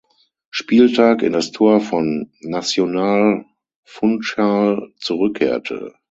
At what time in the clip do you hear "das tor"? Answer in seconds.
1.33-1.79